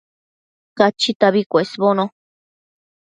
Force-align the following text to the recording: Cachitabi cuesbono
Cachitabi 0.77 1.41
cuesbono 1.51 2.03